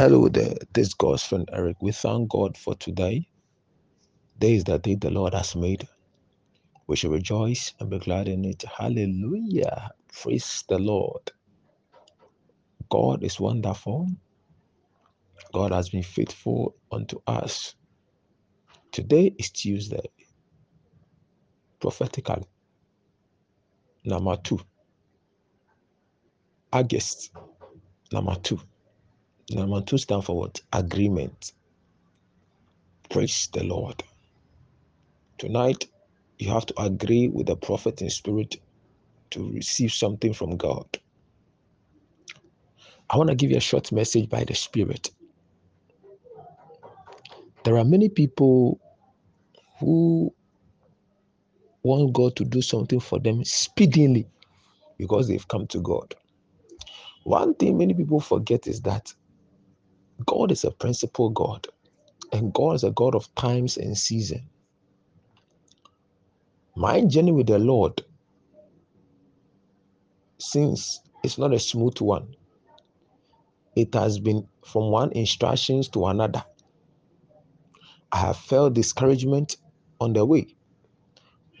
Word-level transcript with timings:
Hello 0.00 0.30
there, 0.30 0.54
this 0.72 0.86
is 0.88 0.94
God's 0.94 1.24
friend 1.24 1.46
Eric. 1.52 1.76
We 1.82 1.92
thank 1.92 2.30
God 2.30 2.56
for 2.56 2.74
today. 2.76 3.28
Day 4.38 4.54
is 4.54 4.64
the 4.64 4.78
day 4.78 4.94
the 4.94 5.10
Lord 5.10 5.34
has 5.34 5.54
made. 5.54 5.86
We 6.86 6.96
should 6.96 7.10
rejoice 7.10 7.74
and 7.78 7.90
be 7.90 7.98
glad 7.98 8.26
in 8.26 8.46
it. 8.46 8.62
Hallelujah. 8.62 9.90
Praise 10.10 10.64
the 10.70 10.78
Lord. 10.78 11.30
God 12.88 13.22
is 13.22 13.38
wonderful. 13.38 14.08
God 15.52 15.70
has 15.70 15.90
been 15.90 16.02
faithful 16.02 16.76
unto 16.90 17.20
us. 17.26 17.74
Today 18.92 19.34
is 19.38 19.50
Tuesday. 19.50 20.08
Prophetically, 21.78 22.46
number 24.06 24.38
two. 24.38 24.60
August, 26.72 27.32
number 28.10 28.36
two. 28.36 28.58
Number 29.50 29.82
two 29.82 29.98
stand 29.98 30.24
for 30.24 30.36
what? 30.36 30.60
Agreement. 30.72 31.52
Praise 33.10 33.48
the 33.52 33.64
Lord. 33.64 34.02
Tonight, 35.38 35.86
you 36.38 36.50
have 36.50 36.66
to 36.66 36.82
agree 36.82 37.28
with 37.28 37.46
the 37.46 37.56
prophet 37.56 38.02
in 38.02 38.10
spirit 38.10 38.56
to 39.30 39.52
receive 39.52 39.92
something 39.92 40.32
from 40.34 40.56
God. 40.56 40.86
I 43.10 43.16
want 43.16 43.30
to 43.30 43.36
give 43.36 43.50
you 43.50 43.56
a 43.56 43.60
short 43.60 43.90
message 43.92 44.28
by 44.28 44.44
the 44.44 44.54
Spirit. 44.54 45.10
There 47.64 47.76
are 47.76 47.84
many 47.84 48.08
people 48.08 48.80
who 49.78 50.32
want 51.82 52.12
God 52.12 52.36
to 52.36 52.44
do 52.44 52.62
something 52.62 53.00
for 53.00 53.18
them 53.18 53.44
speedily 53.44 54.26
because 54.98 55.28
they've 55.28 55.46
come 55.48 55.66
to 55.68 55.80
God. 55.80 56.14
One 57.24 57.54
thing 57.54 57.78
many 57.78 57.94
people 57.94 58.20
forget 58.20 58.66
is 58.66 58.82
that 58.82 59.12
God 60.26 60.52
is 60.52 60.64
a 60.64 60.70
principle 60.70 61.30
God, 61.30 61.66
and 62.32 62.52
God 62.52 62.72
is 62.72 62.84
a 62.84 62.90
God 62.90 63.14
of 63.14 63.32
times 63.34 63.76
and 63.76 63.96
season. 63.96 64.48
My 66.76 67.02
journey 67.02 67.32
with 67.32 67.46
the 67.46 67.58
Lord, 67.58 68.02
since 70.38 71.00
it's 71.22 71.38
not 71.38 71.52
a 71.52 71.58
smooth 71.58 72.00
one, 72.00 72.34
it 73.76 73.94
has 73.94 74.18
been 74.18 74.46
from 74.64 74.90
one 74.90 75.12
instructions 75.12 75.88
to 75.90 76.06
another. 76.06 76.44
I 78.12 78.18
have 78.18 78.36
felt 78.38 78.74
discouragement 78.74 79.56
on 80.00 80.12
the 80.12 80.24
way. 80.24 80.48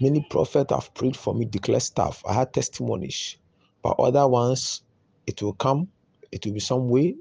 Many 0.00 0.26
prophets 0.30 0.72
have 0.72 0.92
prayed 0.94 1.16
for 1.16 1.34
me, 1.34 1.44
declare 1.44 1.80
stuff. 1.80 2.22
I 2.26 2.32
had 2.34 2.52
testimonies, 2.52 3.36
but 3.82 3.98
other 3.98 4.26
ones, 4.26 4.82
it 5.26 5.42
will 5.42 5.52
come, 5.52 5.88
it 6.32 6.44
will 6.44 6.54
be 6.54 6.60
some 6.60 6.88
way. 6.88 7.16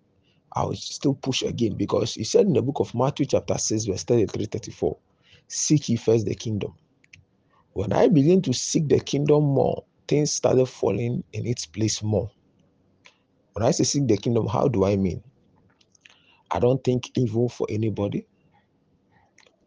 I 0.53 0.63
will 0.65 0.75
still 0.75 1.13
push 1.13 1.43
again 1.43 1.75
because 1.75 2.15
he 2.15 2.23
said 2.23 2.47
in 2.47 2.53
the 2.53 2.61
book 2.61 2.79
of 2.79 2.95
Matthew, 2.95 3.25
chapter 3.27 3.57
6, 3.57 3.85
verse 3.85 4.03
33 4.03 4.45
34, 4.45 4.97
Seek 5.47 5.89
ye 5.89 5.95
first 5.95 6.25
the 6.25 6.35
kingdom. 6.35 6.73
When 7.73 7.93
I 7.93 8.07
began 8.07 8.41
to 8.43 8.53
seek 8.53 8.87
the 8.89 8.99
kingdom 8.99 9.43
more, 9.43 9.83
things 10.07 10.31
started 10.31 10.65
falling 10.65 11.23
in 11.33 11.45
its 11.45 11.65
place 11.65 12.01
more. 12.01 12.31
When 13.53 13.65
I 13.65 13.71
say 13.71 13.83
seek 13.83 14.07
the 14.07 14.17
kingdom, 14.17 14.47
how 14.47 14.67
do 14.67 14.85
I 14.85 14.95
mean? 14.95 15.23
I 16.51 16.59
don't 16.59 16.83
think 16.83 17.11
evil 17.15 17.47
for 17.49 17.67
anybody. 17.69 18.25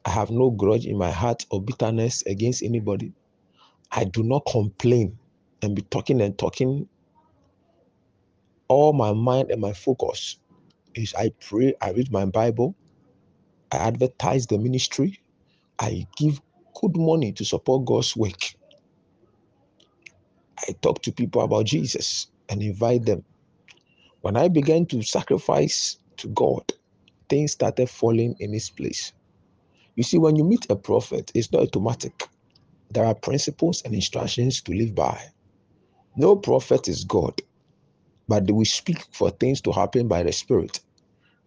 I 0.04 0.10
have 0.10 0.30
no 0.30 0.50
grudge 0.50 0.86
in 0.86 0.98
my 0.98 1.10
heart 1.10 1.46
or 1.50 1.62
bitterness 1.62 2.22
against 2.26 2.62
anybody. 2.62 3.12
I 3.92 4.04
do 4.04 4.24
not 4.24 4.46
complain 4.46 5.18
and 5.62 5.76
be 5.76 5.82
talking 5.82 6.20
and 6.20 6.36
talking. 6.36 6.88
All 8.68 8.92
my 8.92 9.12
mind 9.12 9.50
and 9.50 9.60
my 9.60 9.72
focus 9.72 10.38
is 10.94 11.14
I 11.14 11.32
pray, 11.40 11.74
I 11.80 11.92
read 11.92 12.12
my 12.12 12.26
Bible, 12.26 12.76
I 13.72 13.78
advertise 13.78 14.46
the 14.46 14.58
ministry, 14.58 15.20
I 15.78 16.06
give 16.16 16.40
good 16.80 16.96
money 16.96 17.32
to 17.32 17.44
support 17.44 17.86
God's 17.86 18.16
work. 18.16 18.42
I 20.58 20.72
talk 20.82 21.02
to 21.02 21.12
people 21.12 21.42
about 21.42 21.66
Jesus 21.66 22.28
and 22.48 22.62
invite 22.62 23.06
them. 23.06 23.24
When 24.22 24.36
I 24.36 24.48
began 24.48 24.86
to 24.86 25.02
sacrifice 25.02 25.98
to 26.18 26.28
God, 26.28 26.64
things 27.28 27.52
started 27.52 27.90
falling 27.90 28.36
in 28.40 28.54
its 28.54 28.70
place. 28.70 29.12
You 29.96 30.02
see, 30.04 30.18
when 30.18 30.36
you 30.36 30.44
meet 30.44 30.66
a 30.70 30.76
prophet, 30.76 31.32
it's 31.34 31.52
not 31.52 31.62
automatic. 31.62 32.28
There 32.90 33.04
are 33.04 33.14
principles 33.14 33.82
and 33.84 33.94
instructions 33.94 34.62
to 34.62 34.72
live 34.72 34.94
by. 34.94 35.20
No 36.16 36.36
prophet 36.36 36.88
is 36.88 37.04
God, 37.04 37.40
but 38.28 38.50
we 38.50 38.64
speak 38.64 39.04
for 39.12 39.30
things 39.30 39.60
to 39.62 39.72
happen 39.72 40.08
by 40.08 40.22
the 40.22 40.32
Spirit, 40.32 40.80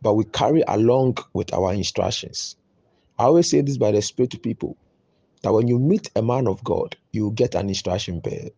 but 0.06 0.14
we 0.14 0.24
carry 0.26 0.64
along 0.68 1.18
with 1.34 1.52
our 1.52 1.74
instructions. 1.74 2.58
I 3.18 3.24
always 3.24 3.50
say 3.50 3.62
this 3.62 3.80
by 3.80 3.92
the 3.92 4.04
Spirit 4.04 4.30
to 4.32 4.40
people 4.40 4.78
that 5.42 5.52
when 5.52 5.68
you 5.68 5.80
meet 5.80 6.12
a 6.16 6.22
man 6.22 6.48
of 6.48 6.64
God, 6.64 6.96
you 7.12 7.32
get 7.32 7.56
an 7.56 7.70
instruction 7.70 8.20
bed. 8.20 8.52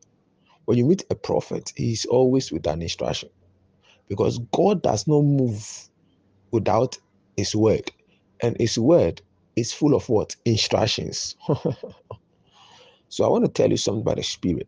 When 0.65 0.77
you 0.77 0.85
meet 0.85 1.05
a 1.09 1.15
prophet, 1.15 1.71
he 1.77 1.93
is 1.93 2.03
always 2.03 2.51
with 2.51 2.67
an 2.67 2.81
instruction 2.81 3.29
because 4.09 4.39
God 4.53 4.81
does 4.83 5.07
not 5.07 5.21
move 5.21 5.65
without 6.51 6.97
his 7.37 7.55
word, 7.55 7.89
and 8.43 8.57
his 8.59 8.77
word 8.77 9.21
is 9.55 9.71
full 9.71 9.95
of 9.95 10.09
what? 10.09 10.35
Instructions. 10.43 11.37
so 13.07 13.23
I 13.23 13.29
want 13.29 13.45
to 13.45 13.51
tell 13.51 13.69
you 13.71 13.77
something 13.77 14.03
by 14.03 14.15
the 14.15 14.23
Spirit 14.23 14.67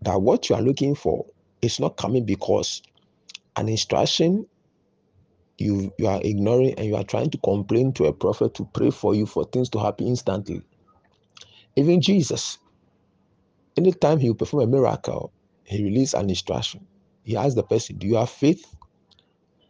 that 0.00 0.22
what 0.22 0.48
you 0.48 0.56
are 0.56 0.62
looking 0.62 0.94
for 0.94 1.26
is 1.60 1.78
not 1.78 1.98
coming 1.98 2.24
because 2.24 2.80
an 3.56 3.68
instruction 3.68 4.46
you 5.58 5.92
you 5.98 6.06
are 6.06 6.20
ignoring 6.22 6.74
and 6.74 6.86
you 6.86 6.96
are 6.96 7.04
trying 7.04 7.30
to 7.30 7.38
complain 7.38 7.92
to 7.94 8.06
a 8.06 8.12
prophet 8.12 8.54
to 8.54 8.64
pray 8.72 8.90
for 8.90 9.14
you 9.14 9.26
for 9.26 9.44
things 9.44 9.68
to 9.70 9.78
happen 9.78 10.06
instantly. 10.06 10.62
Even 11.76 12.00
Jesus, 12.00 12.58
anytime 13.76 14.18
he 14.18 14.28
will 14.28 14.36
perform 14.36 14.62
a 14.62 14.66
miracle, 14.66 15.32
he 15.64 15.82
released 15.84 16.14
an 16.14 16.28
instruction. 16.28 16.86
He 17.24 17.36
asked 17.36 17.56
the 17.56 17.62
person, 17.62 17.98
Do 17.98 18.06
you 18.06 18.16
have 18.16 18.30
faith? 18.30 18.64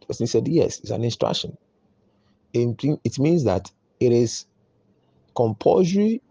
The 0.01 0.07
person 0.07 0.27
said, 0.27 0.47
Yes, 0.47 0.79
it's 0.79 0.91
an 0.91 1.03
instruction. 1.03 1.57
It 2.53 3.19
means 3.19 3.43
that 3.43 3.71
it 3.99 4.11
is 4.11 4.45
compulsory 5.35 6.21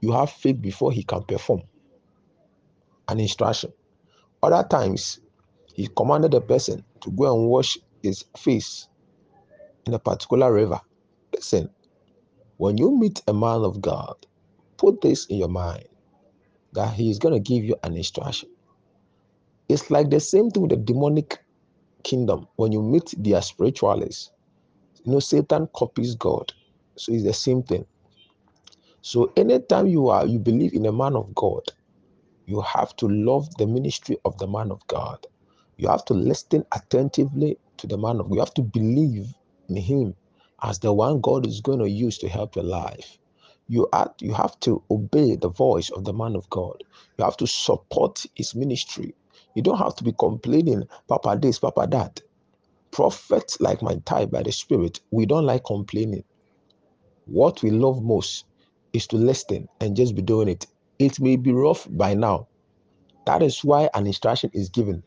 you 0.00 0.12
have 0.12 0.30
faith 0.30 0.60
before 0.62 0.92
he 0.92 1.02
can 1.02 1.22
perform 1.24 1.62
an 3.08 3.20
instruction. 3.20 3.72
Other 4.42 4.66
times, 4.68 5.20
he 5.74 5.88
commanded 5.96 6.32
the 6.32 6.40
person 6.40 6.84
to 7.00 7.10
go 7.10 7.34
and 7.34 7.48
wash 7.48 7.78
his 8.02 8.24
face 8.36 8.88
in 9.88 9.94
a 9.94 9.98
particular 9.98 10.52
river. 10.52 10.80
Listen, 11.34 11.70
when 12.58 12.78
you 12.78 12.96
meet 12.96 13.22
a 13.26 13.32
man 13.32 13.62
of 13.62 13.80
God, 13.80 14.14
put 14.76 15.00
this 15.00 15.26
in 15.26 15.38
your 15.38 15.48
mind 15.48 15.84
that 16.74 16.94
he 16.94 17.10
is 17.10 17.18
going 17.18 17.34
to 17.34 17.40
give 17.40 17.64
you 17.64 17.76
an 17.84 17.96
instruction. 17.96 18.50
It's 19.68 19.90
like 19.90 20.10
the 20.10 20.20
same 20.20 20.50
thing 20.50 20.62
with 20.62 20.70
the 20.70 20.76
demonic 20.76 21.38
kingdom. 22.04 22.48
When 22.56 22.72
you 22.72 22.82
meet 22.82 23.14
their 23.18 23.42
spiritualists, 23.42 24.30
you 25.04 25.12
know, 25.12 25.20
Satan 25.20 25.68
copies 25.74 26.14
God. 26.14 26.52
So 26.96 27.12
it's 27.12 27.24
the 27.24 27.32
same 27.34 27.62
thing. 27.62 27.86
So 29.02 29.32
anytime 29.36 29.86
you 29.86 30.08
are 30.08 30.26
you 30.26 30.38
believe 30.38 30.74
in 30.74 30.86
a 30.86 30.92
man 30.92 31.16
of 31.16 31.34
God, 31.34 31.62
you 32.46 32.60
have 32.60 32.94
to 32.96 33.08
love 33.08 33.48
the 33.56 33.66
ministry 33.66 34.18
of 34.24 34.36
the 34.38 34.46
man 34.46 34.70
of 34.70 34.86
God. 34.88 35.26
You 35.78 35.88
have 35.88 36.04
to 36.06 36.14
listen 36.14 36.64
attentively 36.72 37.58
to 37.78 37.86
the 37.86 37.96
man 37.96 38.20
of 38.20 38.28
God. 38.28 38.34
You 38.34 38.40
have 38.40 38.54
to 38.54 38.62
believe 38.62 39.26
in 39.68 39.76
him 39.76 40.14
as 40.62 40.78
the 40.80 40.92
one 40.92 41.20
God 41.20 41.46
is 41.46 41.60
going 41.60 41.80
to 41.80 41.88
use 41.90 42.18
to 42.18 42.28
help 42.28 42.56
your 42.56 42.64
life. 42.64 43.18
You 43.68 43.88
have, 43.92 44.12
you 44.20 44.34
have 44.34 44.58
to 44.60 44.82
obey 44.90 45.36
the 45.36 45.50
voice 45.50 45.90
of 45.90 46.04
the 46.04 46.12
man 46.12 46.36
of 46.36 46.48
God. 46.50 46.82
You 47.18 47.24
have 47.24 47.36
to 47.38 47.46
support 47.46 48.24
his 48.36 48.54
ministry. 48.54 49.14
You 49.54 49.62
don't 49.62 49.78
have 49.78 49.96
to 49.96 50.04
be 50.04 50.14
complaining, 50.18 50.84
Papa 51.08 51.38
this, 51.40 51.58
Papa 51.58 51.86
that. 51.90 52.20
Prophets 52.92 53.60
like 53.60 53.82
my 53.82 53.96
type 54.06 54.30
by 54.30 54.42
the 54.42 54.52
Spirit, 54.52 55.00
we 55.10 55.26
don't 55.26 55.46
like 55.46 55.64
complaining. 55.64 56.24
What 57.26 57.62
we 57.62 57.70
love 57.70 58.02
most 58.02 58.46
is 58.92 59.06
to 59.08 59.16
listen 59.16 59.68
and 59.80 59.96
just 59.96 60.14
be 60.14 60.22
doing 60.22 60.48
it. 60.48 60.66
It 60.98 61.20
may 61.20 61.36
be 61.36 61.52
rough 61.52 61.86
by 61.90 62.14
now. 62.14 62.48
That 63.26 63.42
is 63.42 63.64
why 63.64 63.90
an 63.94 64.06
instruction 64.06 64.50
is 64.54 64.68
given. 64.70 65.04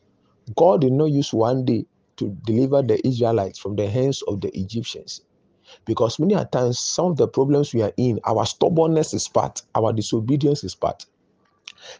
God 0.58 0.82
did 0.82 0.94
not 0.94 1.06
use 1.12 1.34
one 1.34 1.66
day 1.66 1.86
to 2.22 2.30
deliver 2.46 2.84
the 2.84 3.06
Israelites 3.06 3.58
from 3.58 3.76
the 3.76 3.90
hands 3.90 4.22
of 4.28 4.42
the 4.42 4.56
Egyptians. 4.58 5.22
Because 5.86 6.20
many 6.20 6.36
a 6.36 6.46
times, 6.46 6.78
some 6.78 7.08
of 7.08 7.18
the 7.18 7.28
problems 7.28 7.74
we 7.74 7.82
are 7.82 7.94
in, 7.98 8.20
our 8.26 8.46
stubbornness 8.46 9.14
is 9.14 9.28
part, 9.28 9.64
our 9.74 9.92
disobedience 9.92 10.64
is 10.64 10.76
part. 10.76 11.06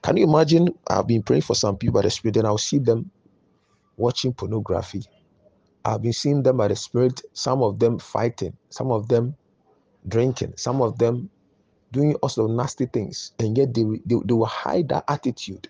Can 0.04 0.18
you 0.18 0.26
imagine? 0.26 0.70
I've 0.88 1.08
been 1.08 1.24
praying 1.24 1.42
for 1.42 1.56
some 1.56 1.76
people 1.76 1.96
by 1.96 2.04
the 2.04 2.12
Spirit, 2.12 2.38
and 2.38 2.46
I'll 2.46 2.60
see 2.60 2.78
them 2.78 3.10
watching 3.98 4.34
pornography. 4.34 5.04
I've 5.84 6.04
been 6.04 6.14
seeing 6.14 6.44
them 6.44 6.58
by 6.58 6.68
the 6.68 6.76
Spirit, 6.76 7.22
some 7.34 7.64
of 7.64 7.80
them 7.80 7.98
fighting, 7.98 8.56
some 8.70 8.92
of 8.92 9.08
them 9.08 9.36
drinking, 10.08 10.54
some 10.58 10.82
of 10.82 11.00
them 11.00 11.32
doing 11.92 12.16
of 12.22 12.38
nasty 12.52 12.86
things, 12.86 13.32
and 13.40 13.58
yet 13.58 13.74
they, 13.74 13.84
they, 14.06 14.16
they 14.24 14.34
will 14.34 14.46
hide 14.46 14.90
that 14.90 15.06
attitude 15.08 15.68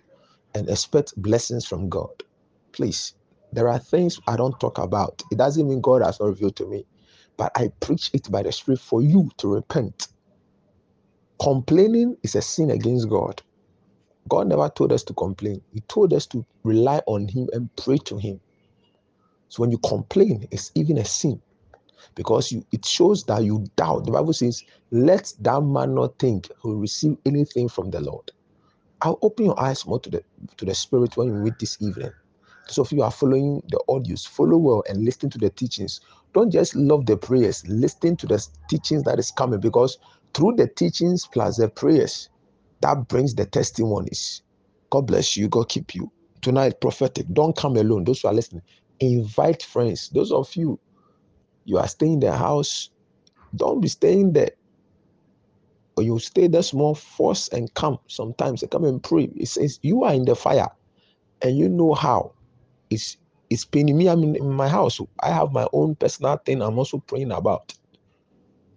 and 0.53 0.69
expect 0.69 1.19
blessings 1.21 1.65
from 1.65 1.87
God. 1.89 2.11
Please, 2.73 3.13
There 3.53 3.69
are 3.69 3.79
things 3.79 4.19
I 4.27 4.37
don't 4.37 4.59
talk 4.59 4.77
about. 4.77 5.21
It 5.31 5.37
doesn't 5.37 5.67
mean 5.67 5.81
God 5.81 6.03
has 6.03 6.19
not 6.19 6.27
revealed 6.27 6.55
to 6.57 6.67
me, 6.67 6.85
but 7.37 7.51
I 7.55 7.69
preach 7.81 8.11
it 8.13 8.31
by 8.31 8.43
the 8.43 8.51
Spirit 8.51 8.79
for 8.79 9.01
you 9.01 9.29
to 9.37 9.55
repent. 9.55 10.07
Complaining 11.41 12.17
is 12.23 12.35
a 12.35 12.41
sin 12.41 12.71
against 12.71 13.09
God. 13.09 13.41
God 14.29 14.47
never 14.47 14.69
told 14.69 14.93
us 14.93 15.03
to 15.03 15.13
complain, 15.13 15.61
He 15.73 15.81
told 15.81 16.13
us 16.13 16.27
to 16.27 16.45
rely 16.63 17.01
on 17.07 17.27
Him 17.27 17.49
and 17.53 17.69
pray 17.75 17.97
to 18.05 18.17
Him. 18.17 18.39
So 19.49 19.61
when 19.61 19.71
you 19.71 19.79
complain, 19.79 20.47
it's 20.51 20.71
even 20.75 20.97
a 20.97 21.05
sin 21.05 21.41
because 22.15 22.51
you, 22.51 22.65
it 22.71 22.85
shows 22.85 23.23
that 23.25 23.43
you 23.43 23.65
doubt. 23.75 24.05
The 24.05 24.11
Bible 24.11 24.33
says, 24.33 24.63
Let 24.91 25.33
that 25.41 25.61
man 25.61 25.95
not 25.95 26.17
think 26.19 26.49
he'll 26.63 26.75
receive 26.75 27.17
anything 27.25 27.69
from 27.69 27.91
the 27.91 28.01
Lord. 28.01 28.31
I'll 29.01 29.19
open 29.21 29.45
your 29.45 29.59
eyes 29.59 29.85
more 29.85 29.99
to 29.99 30.09
the 30.09 30.23
to 30.57 30.65
the 30.65 30.75
spirit 30.75 31.17
when 31.17 31.27
you 31.27 31.33
read 31.33 31.55
this 31.59 31.77
evening. 31.81 32.11
So 32.67 32.83
if 32.83 32.91
you 32.91 33.03
are 33.03 33.11
following 33.11 33.61
the 33.69 33.81
audios, 33.89 34.27
follow 34.27 34.57
well 34.57 34.83
and 34.89 35.03
listen 35.03 35.29
to 35.31 35.37
the 35.37 35.49
teachings. 35.49 35.99
Don't 36.33 36.51
just 36.51 36.75
love 36.75 37.05
the 37.05 37.17
prayers, 37.17 37.67
listen 37.67 38.15
to 38.17 38.27
the 38.27 38.45
teachings 38.69 39.03
that 39.03 39.19
is 39.19 39.31
coming 39.31 39.59
because 39.59 39.97
through 40.33 40.55
the 40.57 40.67
teachings 40.67 41.27
plus 41.31 41.57
the 41.57 41.67
prayers, 41.69 42.29
that 42.81 43.07
brings 43.07 43.35
the 43.35 43.45
testimonies. 43.45 44.41
God 44.89 45.07
bless 45.07 45.35
you. 45.37 45.47
God 45.49 45.69
keep 45.69 45.95
you. 45.95 46.11
Tonight, 46.41 46.81
prophetic. 46.81 47.27
Don't 47.33 47.55
come 47.55 47.75
alone. 47.77 48.03
Those 48.03 48.21
who 48.21 48.29
are 48.29 48.33
listening, 48.33 48.63
invite 48.99 49.63
friends. 49.63 50.09
Those 50.09 50.31
of 50.31 50.55
you, 50.55 50.79
you 51.65 51.77
are 51.77 51.87
staying 51.87 52.13
in 52.13 52.19
the 52.21 52.33
house. 52.35 52.89
Don't 53.55 53.81
be 53.81 53.87
staying 53.87 54.33
there. 54.33 54.51
Or 55.97 56.03
you 56.03 56.19
stay 56.19 56.47
there 56.47 56.63
small, 56.63 56.95
force 56.95 57.47
and 57.49 57.73
come. 57.73 57.99
Sometimes 58.07 58.63
come 58.71 58.85
and 58.85 59.03
pray. 59.03 59.29
It 59.35 59.47
says 59.47 59.79
you 59.81 60.03
are 60.03 60.13
in 60.13 60.25
the 60.25 60.35
fire 60.35 60.69
and 61.41 61.57
you 61.57 61.69
know 61.69 61.93
how. 61.93 62.33
It's 62.91 63.17
it's 63.51 63.65
paining 63.65 63.97
me. 63.97 64.09
I'm 64.09 64.23
in, 64.23 64.37
in 64.37 64.51
my 64.53 64.69
house. 64.69 65.01
I 65.23 65.31
have 65.31 65.53
my 65.53 65.67
own 65.73 65.95
personal 65.97 66.37
thing 66.45 66.63
I'm 66.63 66.79
also 66.79 66.99
praying 66.99 67.33
about. 67.33 67.73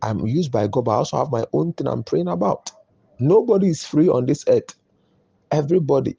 I'm 0.02 0.26
used 0.26 0.52
by 0.52 0.68
God, 0.68 0.86
but 0.86 0.92
I 0.92 0.96
also 0.96 1.18
have 1.18 1.30
my 1.32 1.46
own 1.54 1.74
thing 1.74 1.88
I'm 1.88 2.04
praying 2.04 2.28
about. 2.28 2.72
Nobody 3.20 3.68
is 3.70 3.84
free 3.84 4.08
on 4.08 4.26
this 4.26 4.44
earth. 4.48 4.74
Everybody. 5.52 6.16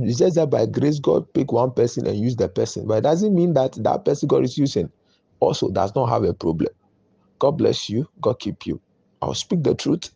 It's 0.00 0.18
just 0.18 0.36
that 0.36 0.50
by 0.50 0.66
grace, 0.66 1.00
God 1.00 1.32
pick 1.34 1.52
one 1.52 1.72
person 1.72 2.06
and 2.06 2.18
use 2.18 2.36
the 2.36 2.48
person. 2.48 2.86
But 2.86 2.98
it 2.98 3.02
doesn't 3.02 3.34
mean 3.34 3.54
that 3.54 3.74
that 3.84 4.04
person 4.04 4.28
God 4.28 4.44
is 4.44 4.58
using 4.58 4.92
also 5.40 5.70
does 5.70 5.94
not 5.96 6.08
have 6.08 6.24
a 6.24 6.34
problem. 6.34 6.70
God 7.40 7.52
bless 7.52 7.90
you. 7.90 8.08
God 8.20 8.40
keep 8.40 8.66
you. 8.66 8.82
I'll 9.22 9.34
speak 9.34 9.64
the 9.64 9.74
truth 9.74 10.10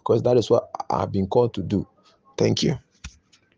because 0.00 0.22
that 0.24 0.36
is 0.38 0.50
what 0.50 0.68
I've 0.90 1.12
been 1.12 1.28
called 1.28 1.54
to 1.54 1.62
do. 1.62 1.88
Thank 2.38 2.62
you. 2.64 2.76